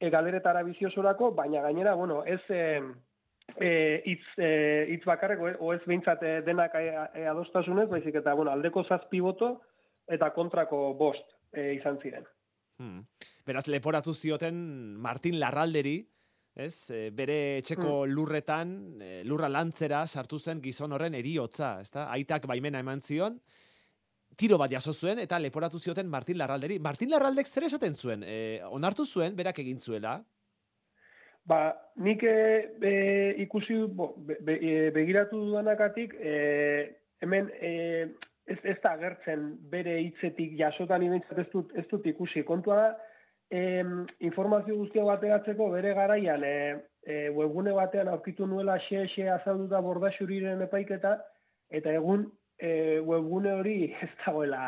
e, 0.00 0.10
galeretara 0.12 0.62
biziosorako, 0.66 1.32
baina 1.38 1.62
gainera, 1.64 1.94
bueno, 1.94 2.22
ez 2.24 2.42
e, 2.50 2.82
e, 3.60 4.02
itz, 4.04 4.24
e, 4.38 4.86
itz 4.94 5.04
bakarrek, 5.04 5.40
o- 5.40 5.66
o 5.66 5.72
ez 5.74 5.80
behintzat 5.86 6.20
denak 6.44 6.74
adostasunez, 6.74 7.88
baizik 7.88 8.14
eta, 8.22 8.34
bueno, 8.34 8.50
aldeko 8.50 8.84
zazpi 8.84 9.20
boto 9.20 9.60
eta 10.08 10.30
kontrako 10.34 10.94
bost 10.94 11.24
e, 11.52 11.74
izan 11.74 11.98
ziren. 12.02 12.24
Hmm. 12.78 13.00
Beraz, 13.46 13.66
leporatu 13.68 14.12
zioten 14.14 14.56
Martin 15.00 15.38
Larralderi, 15.40 16.00
ez? 16.54 16.90
Bere 17.12 17.58
etxeko 17.58 18.04
lurretan, 18.06 19.00
e, 19.00 19.22
lurra 19.24 19.48
lantzera 19.48 20.06
sartu 20.06 20.38
zen 20.38 20.60
gizon 20.62 20.92
horren 20.92 21.14
eriotza, 21.14 21.78
ezta? 21.80 22.10
Aitak 22.12 22.46
baimena 22.46 22.80
eman 22.80 23.00
zion, 23.02 23.40
tiro 24.36 24.58
bat 24.58 24.70
jaso 24.70 24.92
zuen 24.92 25.18
eta 25.18 25.38
leporatu 25.40 25.78
zioten 25.78 26.08
Martin 26.08 26.36
Larralderi. 26.38 26.78
Martin 26.78 27.10
Larraldek 27.10 27.46
zer 27.48 27.64
esaten 27.64 27.94
zuen? 27.94 28.22
E, 28.22 28.60
onartu 28.68 29.04
zuen, 29.04 29.36
berak 29.36 29.58
egin 29.58 29.80
zuela? 29.80 30.18
Ba, 31.46 31.76
nik 32.02 32.22
e, 32.26 32.36
e, 32.82 32.92
ikusi, 33.44 33.78
bo, 33.86 34.14
be, 34.18 34.36
be, 34.42 34.58
e, 34.58 34.90
begiratu 34.90 35.38
dudanakatik, 35.44 36.16
e, 36.18 36.32
hemen 37.22 37.52
e, 37.60 37.70
ez, 38.50 38.58
ez 38.64 38.78
da 38.82 38.96
agertzen 38.96 39.52
bere 39.70 39.94
hitzetik 40.02 40.56
jasotan 40.58 41.04
ibentzat 41.06 41.38
ez 41.44 41.46
dut, 41.52 41.70
ez 41.78 41.84
dut 41.90 42.06
ikusi. 42.10 42.42
Kontua 42.48 42.78
da, 42.80 42.88
e, 43.50 43.60
informazio 44.26 44.74
guztia 44.80 45.04
bateratzeko 45.06 45.68
bere 45.70 45.94
garaian 45.94 46.42
e, 46.44 46.56
e, 47.06 47.28
webgune 47.30 47.74
batean 47.76 48.10
aurkitu 48.10 48.46
nuela 48.50 48.78
xe-xe 48.88 49.28
azalduta 49.30 49.80
bordaxuriren 49.86 50.64
epaiketa, 50.66 51.14
eta 51.70 51.94
egun 51.94 52.26
e, 52.58 52.98
webgune 53.06 53.54
hori 53.60 53.78
ez 54.02 54.10
dagoela 54.24 54.66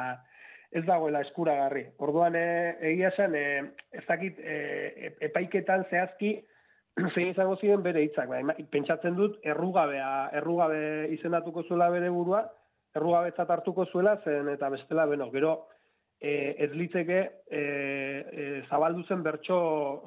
ez 0.70 0.84
dagoela 0.84 1.22
eskuragarri. 1.24 1.86
Orduan, 2.04 2.36
e, 2.36 2.76
egia 2.92 3.08
esan, 3.08 3.34
e, 3.34 3.72
ez 3.96 4.04
dakit 4.06 4.38
e, 4.38 5.12
epaiketan 5.30 5.86
zehazki 5.88 6.36
zein 7.14 7.30
izango 7.30 7.56
ziren 7.60 7.82
bere 7.82 8.02
hitzak. 8.04 8.28
Bai, 8.30 8.66
pentsatzen 8.72 9.16
dut 9.18 9.38
errugabea, 9.46 10.30
errugabe 10.40 10.80
izendatuko 11.14 11.64
zuela 11.68 11.90
bere 11.94 12.10
burua, 12.10 12.44
errugabetzat 12.96 13.50
hartuko 13.50 13.86
zuela 13.92 14.16
zen 14.24 14.48
eta 14.52 14.70
bestela 14.72 15.06
beno, 15.06 15.30
gero 15.30 15.54
e, 16.20 16.54
ez 16.58 16.70
litzeke 16.74 17.18
e, 17.46 17.60
e, 17.60 18.46
zabaldu 18.68 19.04
zen 19.06 19.22
bertso 19.22 19.58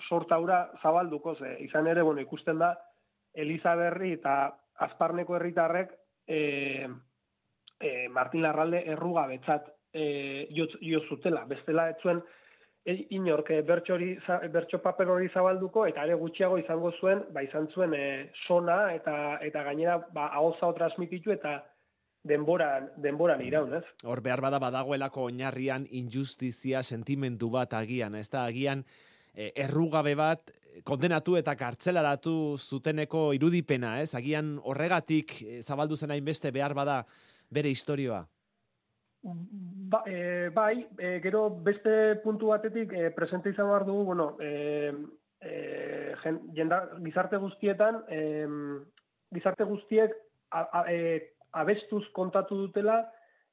sortaura 0.10 0.65
zabalduko 0.81 1.36
ze. 1.36 1.55
Izan 1.67 1.88
ere, 1.88 2.01
bueno, 2.01 2.21
ikusten 2.21 2.60
da 2.60 2.74
Eliza 3.33 3.75
Berri 3.79 4.13
eta 4.17 4.36
Azparneko 4.81 5.38
herritarrek 5.38 5.93
e, 6.27 6.41
e, 7.79 8.10
Martin 8.10 8.43
Larralde 8.43 8.83
errugabetzat 8.91 9.71
e, 9.93 10.48
jo, 10.55 10.67
jo 10.81 11.03
zutela. 11.07 11.45
Bestela 11.48 11.89
ez 11.91 12.00
zuen 12.01 12.21
inork 12.85 13.51
e, 13.51 13.61
bertso, 13.61 13.93
hori, 13.93 14.15
za- 14.25 14.39
bertso 14.50 14.81
paper 14.81 15.09
hori 15.13 15.29
zabalduko, 15.29 15.85
eta 15.85 16.01
are 16.01 16.15
gutxiago 16.15 16.57
izango 16.57 16.91
zuen, 17.00 17.23
ba, 17.33 17.43
izan 17.43 17.67
zuen 17.73 17.93
e, 17.93 18.31
sona, 18.47 18.93
eta, 18.95 19.38
eta 19.41 19.63
gainera, 19.63 20.00
ba, 20.13 20.27
ahozao 20.33 20.73
transmititu, 20.73 21.31
eta 21.31 21.59
denboran, 22.23 22.89
denboran 23.01 23.41
iraun, 23.41 23.75
ez? 23.77 23.83
Hor 24.05 24.21
behar 24.21 24.41
bada 24.41 24.59
badagoelako 24.61 25.27
oinarrian 25.29 25.88
injustizia 25.89 26.83
sentimentu 26.83 27.50
bat 27.53 27.73
agian, 27.73 28.15
ez 28.15 28.29
da 28.29 28.45
agian 28.45 28.83
eh, 29.33 29.51
errugabe 29.55 30.15
bat 30.15 30.51
eh, 30.51 30.81
kondenatu 30.83 31.38
eta 31.38 31.55
kartzelaratu 31.57 32.57
zuteneko 32.57 33.31
irudipena, 33.38 34.00
ez? 34.01 34.13
Agian 34.15 34.57
horregatik 34.63 35.41
eh, 35.41 35.61
zabaldu 35.61 35.97
zen 35.97 36.11
hainbeste 36.11 36.51
behar 36.51 36.73
bada 36.77 37.03
bere 37.51 37.69
historioa. 37.69 38.25
Ba, 39.23 40.03
e, 40.07 40.49
bai, 40.49 40.87
e, 40.97 41.19
gero 41.21 41.49
beste 41.49 42.15
puntu 42.23 42.49
batetik 42.49 42.93
e, 42.93 43.11
presente 43.13 43.51
izan 43.53 43.67
behar 43.69 43.85
dugu, 43.85 44.05
bueno, 44.05 44.35
e, 44.41 44.93
e, 45.41 46.15
jen, 46.23 46.39
jenda, 46.57 46.79
gizarte 47.05 47.37
guztietan, 47.37 48.01
e, 48.09 48.47
gizarte 49.35 49.67
guztiek 49.69 50.15
a, 50.49 50.63
a, 50.63 50.81
e, 50.89 51.35
abestuz 51.53 52.07
kontatu 52.17 52.57
dutela 52.63 52.97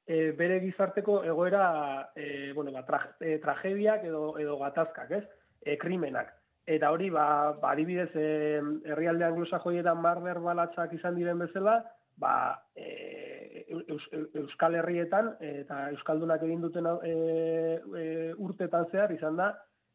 e, 0.07 0.31
bere 0.33 0.59
gizarteko 0.63 1.21
egoera, 1.23 2.09
e, 2.15 2.51
bueno, 2.57 2.73
ba, 2.73 2.81
tra, 2.87 3.03
e, 3.21 3.37
tragediak 3.43 4.09
edo, 4.09 4.39
edo 4.41 4.57
gatazkak, 4.63 5.11
ez? 5.19 5.25
E, 5.61 5.77
krimenak. 5.77 6.33
Eta 6.65 6.89
hori, 6.93 7.11
ba, 7.13 7.53
ba 7.61 7.75
adibidez, 7.75 8.09
e, 8.17 8.57
herrialde 8.89 9.27
anglosajoietan 9.27 10.01
marder 10.01 10.41
balatzak 10.41 10.97
izan 10.97 11.17
diren 11.19 11.45
bezala, 11.45 11.83
ba, 12.17 12.33
e, 12.73 12.89
eus, 13.67 14.03
Euskal 14.35 14.75
Herrietan 14.79 15.33
eta 15.39 15.89
Euskaldunak 15.93 16.43
egin 16.45 16.61
duten 16.61 16.87
e, 16.87 17.13
e, 18.01 18.05
urtetan 18.37 18.87
zehar 18.91 19.13
izan 19.15 19.39
da, 19.39 19.51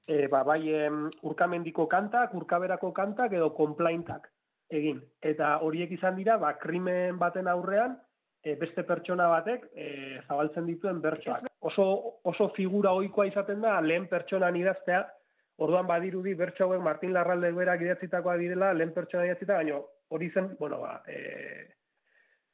e, 0.06 0.26
ba, 0.28 0.42
bai 0.44 0.60
em, 0.74 1.04
urkamendiko 1.22 1.86
kantak, 1.88 2.34
urkaberako 2.34 2.92
kantak 2.92 3.32
edo 3.32 3.52
konplaintak 3.56 4.30
egin. 4.70 5.00
Eta 5.22 5.58
horiek 5.62 5.92
izan 5.94 6.16
dira, 6.18 6.38
ba, 6.40 6.54
krimen 6.60 7.18
baten 7.20 7.48
aurrean, 7.48 7.96
e, 8.44 8.54
beste 8.60 8.84
pertsona 8.84 9.28
batek 9.32 9.68
e, 9.72 9.88
zabaltzen 10.28 10.66
dituen 10.68 11.00
bertsoak. 11.04 11.48
Oso, 11.64 11.86
oso 12.28 12.50
figura 12.56 12.92
ohikoa 12.92 13.26
izaten 13.30 13.62
da, 13.64 13.78
lehen 13.80 14.08
pertsonan 14.10 14.56
idaztea, 14.60 15.04
orduan 15.64 15.86
badirudi 15.86 16.34
bertso 16.34 16.66
hauek 16.66 16.82
Martin 16.82 17.14
Larralde 17.14 17.52
berak 17.56 17.84
idatzitakoa 17.86 18.36
direla, 18.40 18.72
lehen 18.74 18.92
pertsona 18.92 19.28
idatzita, 19.28 19.60
baina 19.62 19.80
hori 20.14 20.30
zen, 20.34 20.52
bueno, 20.58 20.80
ba, 20.82 20.98
e, 21.08 21.70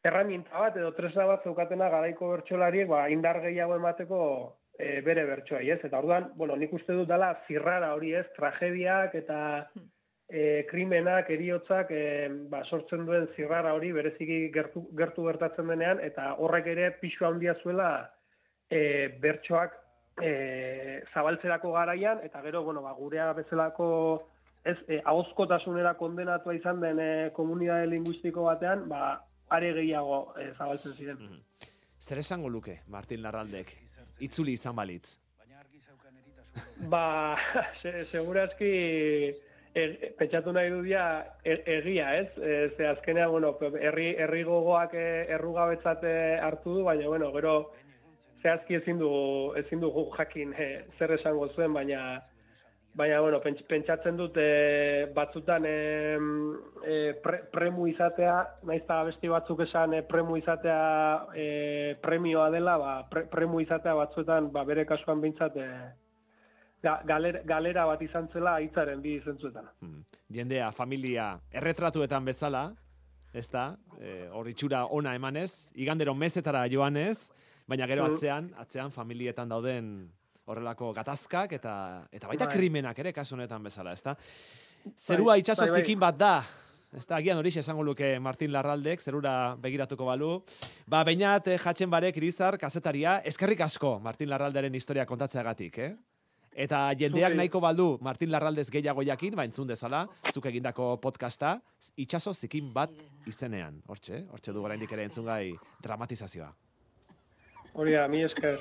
erraminta 0.04 0.64
bat 0.64 0.76
edo 0.80 0.92
tresna 0.96 1.26
bat 1.28 1.44
zeukatena 1.44 1.90
garaiko 1.92 2.32
bertsolariek 2.32 2.88
ba, 2.88 3.04
indar 3.12 3.40
gehiago 3.44 3.76
emateko 3.76 4.20
e, 4.78 5.00
bere 5.04 5.26
bertsoai, 5.28 5.66
ez? 5.74 5.80
Eta 5.84 6.00
orduan, 6.00 6.30
bueno, 6.40 6.56
nik 6.56 6.72
uste 6.76 6.96
dut 6.96 7.08
dela 7.10 7.34
zirrara 7.46 7.92
hori, 7.96 8.14
ez? 8.16 8.24
Tragediak 8.36 9.14
eta 9.20 9.40
e, 10.30 10.64
krimenak, 10.70 11.28
eriotzak 11.36 11.92
e, 11.92 12.02
ba, 12.52 12.62
sortzen 12.64 13.04
duen 13.08 13.28
zirrara 13.36 13.74
hori 13.76 13.92
bereziki 13.92 14.40
gertu, 14.54 14.86
gertu 14.96 15.28
gertatzen 15.28 15.68
denean 15.68 16.00
eta 16.06 16.32
horrek 16.38 16.72
ere 16.72 16.90
pixu 17.02 17.28
handia 17.28 17.56
zuela 17.62 17.92
e, 18.70 19.10
bertsoak 19.20 19.76
e, 20.22 20.34
zabaltzerako 21.12 21.76
garaian 21.76 22.24
eta 22.24 22.40
gero, 22.46 22.64
bueno, 22.64 22.82
ba, 22.82 22.96
gurea 22.96 23.32
bezalako 23.36 23.88
ez, 24.64 24.78
e, 24.88 25.00
ahozkotasunera 25.04 25.98
kondenatua 26.00 26.56
izan 26.56 26.80
den 26.80 27.00
e, 27.04 27.10
komunitate 27.36 27.90
linguistiko 27.92 28.48
batean, 28.48 28.88
ba, 28.88 29.18
are 29.50 29.72
gehiago 29.74 30.20
e, 30.38 30.52
zabaltzen 30.56 30.94
ziren. 30.94 31.42
Zer 32.00 32.22
esango 32.22 32.48
luke, 32.48 32.80
Martin 32.88 33.22
Larraldek? 33.22 33.74
Itzuli 34.20 34.54
izan 34.56 34.76
balitz. 34.76 35.18
Ba, 36.90 37.36
se, 37.82 38.04
segurazki 38.10 38.70
e, 39.74 39.84
pentsatu 40.18 40.54
nahi 40.54 40.70
dudia 40.72 41.04
e, 41.44 41.58
egia, 41.78 42.14
ez? 42.22 42.30
E, 42.38 42.56
ze 42.76 42.88
azkenean, 42.88 43.30
bueno, 43.30 43.52
herri, 43.80 44.14
herri 44.16 44.42
gogoak 44.48 44.94
e, 44.94 45.06
errugabetzat 45.36 46.06
hartu 46.46 46.78
du, 46.78 46.84
baina, 46.88 47.08
bueno, 47.08 47.30
gero 47.36 47.54
zehazki 48.42 48.78
ezin 48.80 48.98
du 48.98 49.10
ezin 49.60 49.82
dugu 49.82 50.08
jakin 50.16 50.54
e, 50.56 50.70
zer 50.98 51.18
esango 51.18 51.48
zuen, 51.54 51.74
baina 51.76 52.20
baina 52.94 53.20
bueno, 53.20 53.38
pents, 53.40 53.62
pentsatzen 53.68 54.16
dut 54.18 54.36
e, 54.36 55.06
batzutan 55.14 55.64
e, 55.66 55.76
pre, 57.22 57.38
premu 57.52 57.86
izatea, 57.90 58.36
naiz 58.66 58.82
eta 58.82 59.02
besti 59.06 59.30
batzuk 59.30 59.62
esan 59.66 59.94
e, 59.94 60.02
premu 60.02 60.36
izatea 60.40 60.80
e, 61.34 61.46
premioa 62.02 62.50
dela, 62.50 62.76
ba, 62.78 62.92
pre, 63.10 63.24
premu 63.30 63.60
izatea 63.62 63.94
batzuetan 63.94 64.50
ba, 64.52 64.64
bere 64.66 64.84
kasuan 64.88 65.22
bintzat 65.22 65.56
e, 65.56 65.68
ga, 66.82 67.00
galera, 67.06 67.44
galera 67.46 67.86
bat 67.86 68.02
izan 68.02 68.28
zela 68.32 68.58
hitzaren 68.60 69.02
bi 69.02 69.20
zentzuetan. 69.24 69.70
Hmm. 69.80 70.04
Jendea, 70.30 70.72
familia, 70.72 71.32
erretratuetan 71.52 72.24
bezala, 72.26 72.68
ez 73.32 73.46
da, 73.50 73.76
e, 74.00 74.26
hor 74.34 74.48
itxura 74.50 74.86
ona 74.90 75.14
emanez, 75.14 75.70
igandero 75.78 76.14
mezetara 76.14 76.66
joanez, 76.68 77.28
baina 77.70 77.86
gero 77.86 78.08
Mm. 78.08 78.14
atzean, 78.14 78.50
atzean 78.58 78.90
familietan 78.90 79.48
dauden 79.48 80.10
horrelako 80.50 80.92
gatazkak 80.96 81.54
eta 81.58 81.74
eta 82.12 82.30
baita 82.30 82.46
Bai. 82.46 82.56
krimenak 82.56 82.98
ere 82.98 83.12
kasu 83.12 83.36
honetan 83.36 83.62
bezala, 83.62 83.94
ezta? 83.96 84.16
Zerua 84.98 85.36
itsaso 85.38 85.66
bai, 85.66 85.82
bai. 85.82 85.96
bat 85.96 86.18
da. 86.18 86.34
Ez 86.90 87.04
da, 87.06 87.20
agian 87.20 87.38
hori 87.38 87.52
esango 87.54 87.84
luke 87.86 88.18
Martin 88.18 88.50
Larraldek, 88.50 89.00
zerura 89.00 89.54
begiratuko 89.62 90.08
balu. 90.08 90.30
Ba, 90.90 91.04
bainat, 91.06 91.46
eh, 91.46 91.58
jatzen 91.58 91.90
barek, 91.90 92.16
irizar, 92.18 92.58
kazetaria, 92.58 93.20
eskerrik 93.24 93.60
asko 93.60 94.00
Martin 94.02 94.28
Larralderen 94.28 94.74
historia 94.74 95.06
kontatzeagatik, 95.06 95.78
eh? 95.78 95.94
Eta 96.50 96.88
jendeak 96.98 97.30
Zuri. 97.30 97.36
nahiko 97.38 97.60
baldu 97.62 97.98
Martin 98.02 98.32
Larraldez 98.32 98.66
gehiago 98.70 99.04
jakin, 99.06 99.36
ba 99.36 99.44
entzun 99.44 99.68
dezala, 99.68 100.08
zuk 100.32 100.46
egindako 100.50 100.96
podcasta, 101.00 101.60
itxaso 101.96 102.34
zikin 102.34 102.72
bat 102.74 102.90
izenean. 103.26 103.80
Hortxe, 103.86 104.24
hortxe 104.28 104.52
du 104.52 104.64
oraindik 104.64 104.90
ere 104.90 105.04
entzungai 105.04 105.54
dramatizazioa. 105.80 106.50
Hori 107.72 107.92
da, 107.92 108.08
mi 108.08 108.24
esker. 108.26 108.58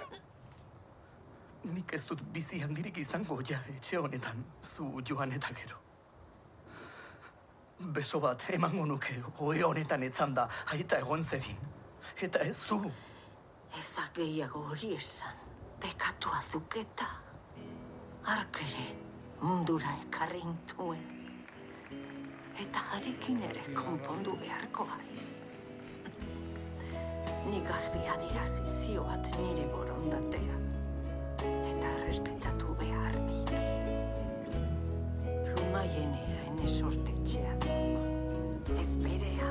Nik 1.64 1.94
ez 1.94 2.06
dut 2.08 2.22
bizi 2.34 2.62
handirik 2.64 2.98
izango 2.98 3.42
ja 3.50 3.60
etxe 3.76 3.98
honetan, 4.00 4.46
zu 4.64 5.02
joan 5.08 5.32
eta 5.32 5.52
gero. 5.54 5.78
Beso 7.80 8.20
bat 8.20 8.46
emango 8.50 8.86
nuke 8.86 9.22
ohe 9.40 9.64
honetan 9.64 10.04
etzan 10.04 10.34
da, 10.34 10.48
aita 10.72 11.00
egon 11.00 11.24
zedin. 11.24 11.58
Eta 12.22 12.40
ez 12.40 12.56
zu, 12.56 12.80
Ezak 13.78 14.16
gehiago 14.16 14.64
hori 14.72 14.96
esan, 14.96 15.36
pekatua 15.80 16.42
zuketa. 16.52 17.08
Arkere 18.26 18.86
mundura 19.42 19.92
ekarri 20.06 20.42
intuen. 20.42 21.04
Eta 22.60 22.82
harekin 22.92 23.44
ere 23.50 23.68
konpondu 23.76 24.34
beharko 24.42 24.88
haiz. 24.96 25.28
Ni 27.46 27.62
garbi 27.70 28.02
adirazi 28.16 28.66
zioat 28.80 29.30
nire 29.38 29.70
borondatea. 29.76 30.69
Eta 32.10 32.18
respetatu 32.18 32.74
behartik. 32.80 33.52
Plumaienea 35.46 36.40
ene 36.48 36.68
sortetxea 36.68 37.54
duk. 37.62 38.74
Ez 38.82 38.98
berea. 38.98 39.50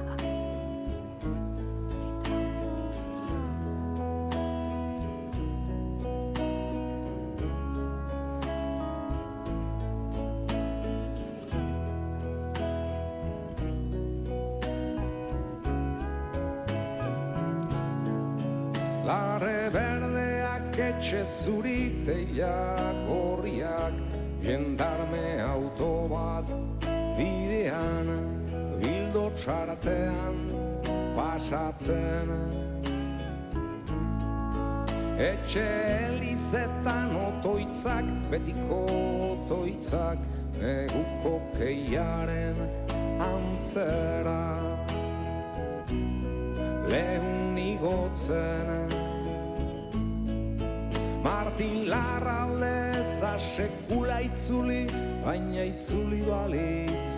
Etxe 20.78 21.24
zuriteiak 21.26 22.96
gorriak 23.08 23.94
Jendarme 24.42 25.40
auto 25.42 26.06
bat 26.08 26.46
bidean 27.18 28.12
Bildo 28.78 29.24
txartean 29.34 30.36
pasatzen. 31.16 32.30
Etxe 35.18 35.64
elizetan 36.06 37.10
otoitzak, 37.26 38.06
betiko 38.30 38.84
otoitzak 39.32 40.22
Neguko 40.60 41.34
keiaren 41.56 42.62
antzera. 43.26 44.38
Lehun 46.88 47.58
igotzen 47.58 48.97
Martin 51.28 51.90
Larralde 51.90 52.76
ez 53.00 53.10
da 53.20 53.38
sekula 53.38 54.20
itzuli, 54.24 54.86
baina 55.20 55.62
itzuli 55.68 56.22
balitz. 56.24 57.12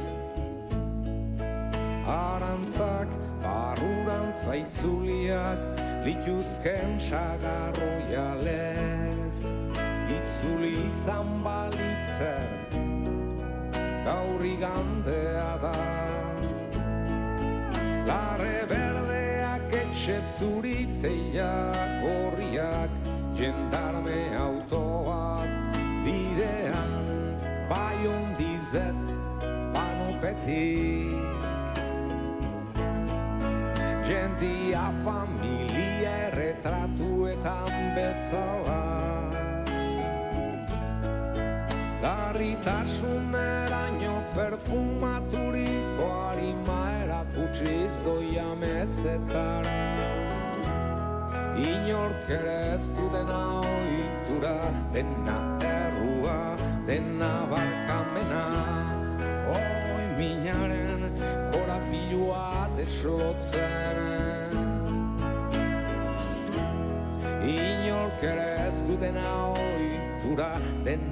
Arantzak, 2.10 3.08
barrurantza 3.44 4.54
itzuliak, 4.58 5.60
lituzken 6.02 6.98
sagarroialez. 7.06 9.36
Itzuli 10.18 10.72
izan 10.88 11.28
balitzen 11.46 12.50
gaur 14.08 14.42
igandea 14.54 15.52
da. 15.62 15.78
Larre 18.10 18.58
berdeak 18.74 19.70
etxe 19.84 20.18
zuriteiak 20.34 21.90
horriak 22.08 22.99
jendarme 23.40 24.36
autoak 24.36 25.48
bidean 26.04 27.08
bai 27.70 27.96
ondizet 28.04 28.98
panopetik. 29.72 31.16
Jendia 34.04 34.92
familia 35.04 36.28
erretratuetan 36.28 37.72
bezala. 37.96 38.84
Larritasuneraino 42.04 44.16
perfumaturiko 44.36 46.06
harima 46.26 46.80
erakutsiz 47.04 47.92
doia 48.04 48.48
mezetara 48.60 49.99
Inork 51.60 52.30
ere 52.32 52.56
ez 52.74 52.88
du 52.96 53.06
dena 53.12 53.60
oitura, 53.60 54.54
dena 54.92 55.36
errua, 55.60 56.56
dena 56.88 57.30
barkamena. 57.50 58.44
Oi 59.52 60.06
minaren 60.16 61.04
korapilua 61.52 62.68
deslotzen. 62.78 64.56
Inork 67.44 68.24
ere 68.32 68.50
ez 68.66 68.76
du 68.88 68.96
dena 69.04 69.30
oitura, 69.52 70.52
dena 70.88 71.09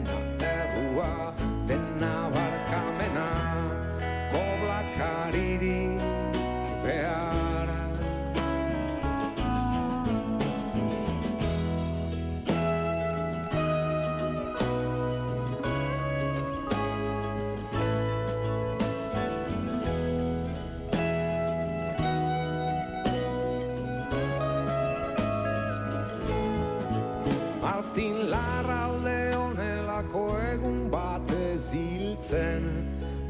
Martin 27.98 28.30
Larralde 28.30 29.34
honelako 29.34 30.38
egun 30.52 30.84
batez 30.90 31.72
hiltzen 31.74 32.68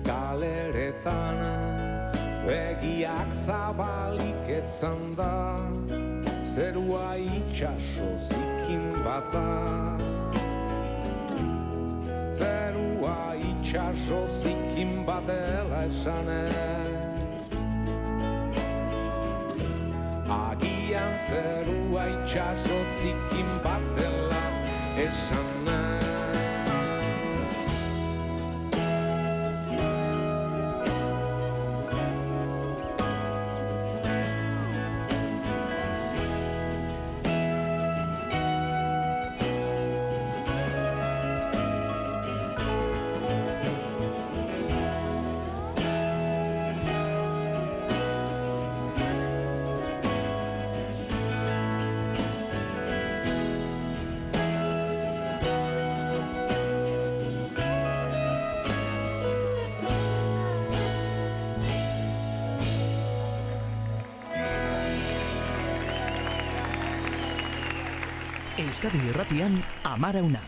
galeretan. 0.05 1.41
Begiak 2.45 3.33
zabalik 3.47 4.51
etzan 4.59 5.01
da 5.17 5.57
Zerua 6.45 7.17
itxaso 7.17 8.11
zikin 8.29 8.85
bata. 9.07 9.97
Zerua 12.39 13.41
itxaso 13.41 14.21
zikin 14.29 14.93
batela 15.09 15.81
esanez 15.89 16.53
Agian 20.29 21.17
zerua 21.31 22.05
itxaso 22.19 22.79
zikin 23.01 23.51
batela 23.65 24.08
esanez 24.99 25.48
Euskadi 68.69 69.01
Irratian 69.09 69.65
Amara 69.83 70.21
Una. 70.21 70.48